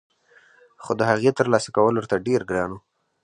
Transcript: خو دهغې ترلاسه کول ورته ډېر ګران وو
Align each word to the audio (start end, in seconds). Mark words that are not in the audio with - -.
خو 0.83 0.91
دهغې 1.01 1.31
ترلاسه 1.39 1.69
کول 1.77 1.93
ورته 1.97 2.23
ډېر 2.27 2.41
ګران 2.49 2.69
وو 2.71 2.81